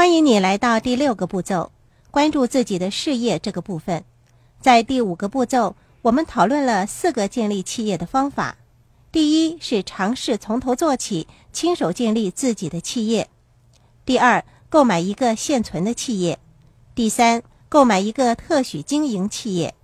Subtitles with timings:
[0.00, 1.72] 欢迎你来到第六个步骤，
[2.10, 4.02] 关注自己的事业这个部分。
[4.58, 8.56] 在第五个步骤，我们讨论了四个建立企业的方法。
[9.12, 13.26] 第一是尝试从头做起，亲手建立自己的企业；
[14.06, 16.38] 第二，购买一个现存的企业；
[16.94, 19.74] 第三，购买一个特许经营企业；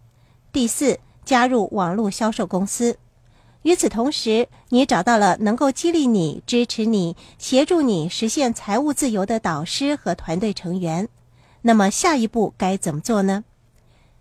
[0.50, 2.96] 第四，加入网络销售公司。
[3.66, 11.08] 与此同时，你找到了能够激励你、支持你、协助你实现财务自由的导师和团队成员。
[11.62, 13.42] 那么下一步该怎么做呢？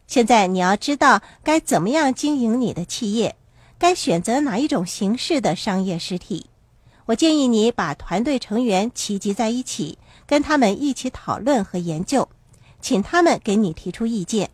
[0.07, 3.35] 现在你要知道该怎么样经营你的企业，
[3.77, 6.47] 该选择哪一种形式的商业实体。
[7.05, 12.27] 我建议你把团队成员齐集在一起，跟他们一起讨论和研究，
[12.81, 14.49] 请他们给你提出意见。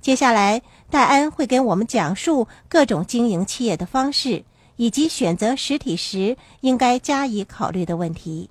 [0.00, 4.44] 接下来，戴安会给我们讲述各种经营企业的方式，
[4.76, 8.48] 以及选择实体时应该加以考虑的问题。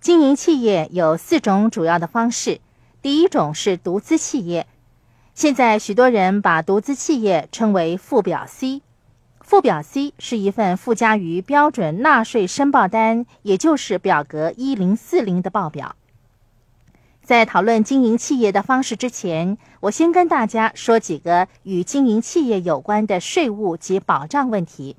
[0.00, 2.60] 经营企业有四种主要的方式，
[3.00, 4.66] 第一种是独资企业。
[5.34, 8.82] 现在许多人把独资企业称为附表 C，
[9.40, 15.96] 附表 C 是一份附加于标准纳税申报单，也就是表格一零四零的报表。
[17.24, 24.94] 在讨论经营企业的方式之前，我先跟大家说几个与经营企业有关的税务及保障问题，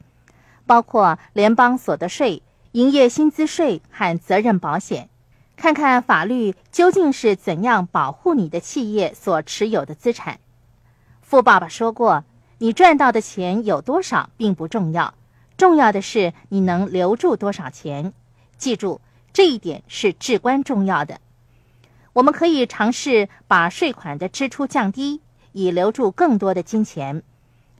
[0.66, 5.08] 包括联邦所得税、营业薪资税和责任保险，
[5.56, 10.40] 看看法律究竟是怎样保护你的企业所持有的资产。
[11.22, 12.24] 富爸爸说过，
[12.58, 15.14] 你赚到的钱有多少并不重要，
[15.58, 18.14] 重要的是你能留住多少钱。
[18.58, 19.00] 记住，
[19.32, 21.20] 这一点是至关重要的。
[22.16, 25.20] 我们可以尝试把税款的支出降低，
[25.52, 27.22] 以留住更多的金钱，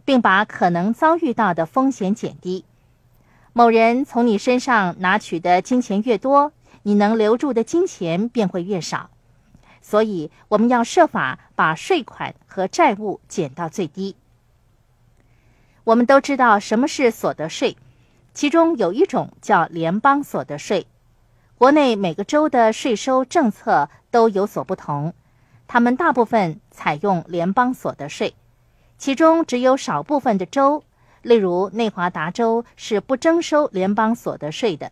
[0.04, 2.66] 并把可能遭遇到的风险减低。
[3.54, 6.52] 某人从你身上拿取的金钱越多，
[6.84, 9.10] 你能留住的金钱便会越少。
[9.82, 14.18] 所以，我们要设法把税款和债务减到最低。
[15.86, 17.78] 我们都知道什么是所得税，
[18.34, 20.88] 其中有一种叫联邦所得税。
[21.58, 25.14] 国内每个州的税收政策都有所不同，
[25.68, 28.36] 他们大部分采用联邦所得税，
[28.98, 30.84] 其中只有少部分的州，
[31.22, 34.92] 例如内华达州是不征收联邦所得税的。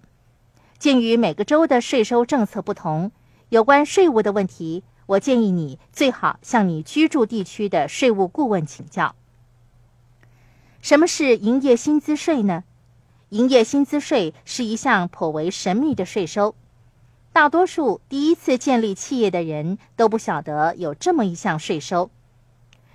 [0.80, 3.12] 鉴于每个州的税收政策不同，
[3.50, 9.16] 有关税务的问题，我建议你最好向你居住地区的税务顾问请教。
[10.82, 12.64] 什么是营业薪资税呢？
[13.34, 16.54] 营业薪资税是一项颇为神秘的税收，
[17.32, 22.12] 大多数第一次建立企业的人都不晓得有这么一项税收。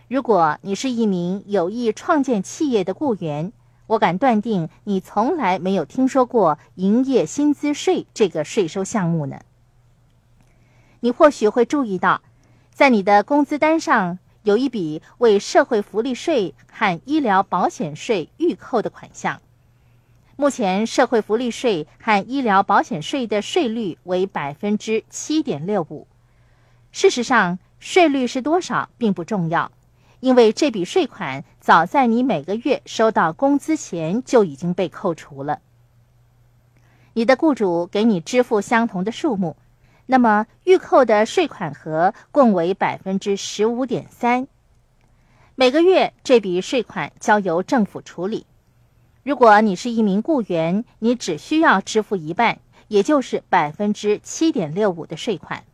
[0.06, 3.53] 如果你是一名有意创建企业的雇员，
[3.88, 9.41] 我敢断定你从来没有听说过营业薪资税这个税收项目呢。
[11.00, 12.22] 你或许会注意到，
[12.72, 19.41] 在你的工资单上有一笔为社会福利税和医疗保险税预扣的款项。
[20.41, 26.06] 目前，社会福利税和医疗保险税的税率为百分之七点六五。
[26.93, 29.72] 事实上，税率是多少并不重要，
[30.21, 35.59] 因为这笔税款早在你每个月收到工资前就已经被扣除了。
[37.15, 39.56] 你的雇主给你支付相同的数目，
[40.06, 44.47] 那么预扣的税款额共为百分之十五点三。
[45.56, 48.47] 每个月这笔税款交由政府处理。
[49.28, 55.64] 如果你是一名雇员，你只需要支付一半，也就是百分之七点六五的税款。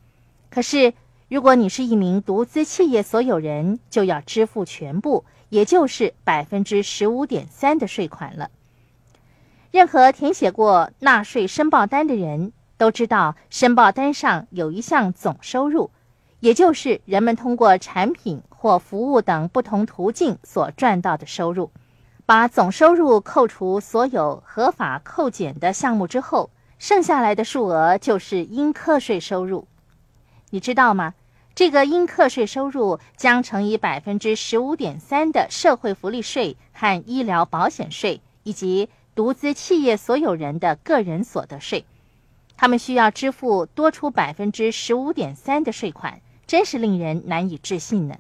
[0.51, 0.93] 可是，
[1.29, 8.51] 如果你是一名独资企业所有人，就要支付全部，也就是百分之十五点三的税款了。
[9.71, 15.93] 任何填写过纳税申报单的人都知道，申报单上有一项总收入，
[16.41, 21.71] 也就是人们通过产品或服务等不同途径所赚到的收入。
[22.27, 26.49] 把总收入扣除所有合法扣减的项目之后，
[26.79, 29.69] 剩下来的数额就是应课税收入。
[30.49, 31.13] 你知道吗？
[31.55, 41.85] 这个应课税收入将乘以百分之十五点三的社会福利税和医疗保险税，以及独资企业所有人的个人所得税。
[42.57, 48.17] 他们需要支付多出百分之十五点三的税款，真是令人难以置信呢。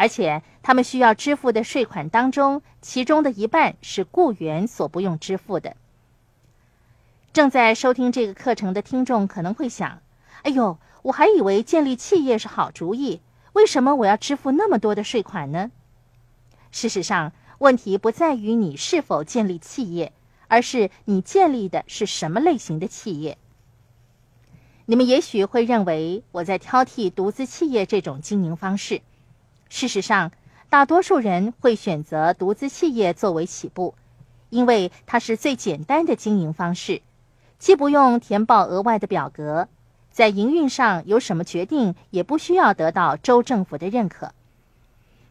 [0.00, 5.74] 而且，他们需要支付的税款当中，其中的一半是雇员所不用支付的。
[7.32, 10.00] 正在收听这个课程的听众可能会想
[10.42, 13.20] ：“哎呦，我还以为建立企业是好主意，
[13.54, 15.72] 为什么我要支付那么多的税款呢？”
[16.70, 20.12] 事实上，问题不在于你是否建立企业，
[20.46, 23.36] 而是你建立的是什么类型的企业。
[24.86, 29.02] 你们也许会认为我在挑剔独资企业这种经营方式。
[29.68, 30.32] 事实上，
[30.68, 33.94] 大多数人会选择独资企业作为起步，
[34.50, 37.02] 因为它是最简单的经营方式，
[37.58, 39.68] 既不用填报额外的表格，
[40.10, 44.32] 在营运上有什么决定也不需要得到州政府的认可。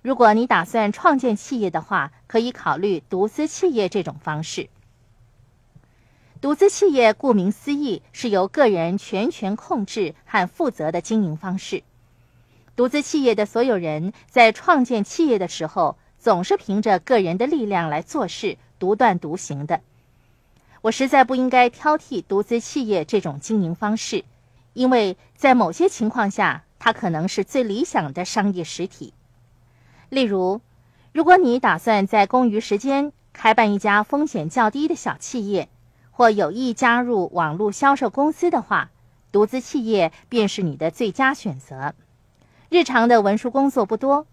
[0.01, 4.69] 如果你打算创建企业的话，可以考虑独资企业这种方式。
[6.39, 11.83] 独资企业顾名思义是由个人全权控制和负责的经营方式。
[12.77, 19.81] 独资企业的所有人在创建企业的时候，总是凭着个人的力量来做事，独断独行的。
[20.83, 24.23] 我实在不应该挑剔独资企业这种经营方式，
[24.73, 29.11] 因为在某些情况下，它可能是最理想的商业实体。
[30.09, 30.61] 例如，
[31.11, 35.67] 如果你打算在空余时间开办一家风险较低的小企业，
[36.11, 38.91] 或有意加入网络销售公司的话，
[39.31, 41.95] 独资企业便是你的最佳选择。
[42.69, 44.27] 日常的文书工作不多，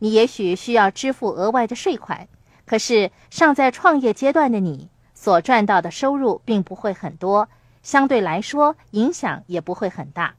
[0.00, 2.26] 你也许需要支付额外的税款，
[2.66, 7.48] 可是尚在创业阶段的你所赚到的收入并不会很多，
[7.82, 10.34] 相对来说影响也不会很大。